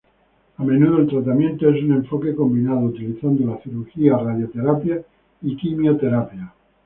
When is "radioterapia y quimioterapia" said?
4.17-6.51